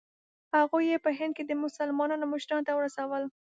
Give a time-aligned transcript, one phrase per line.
[0.55, 3.23] هغوی یې په هند کې مسلمانانو مشرانو ته ورسول.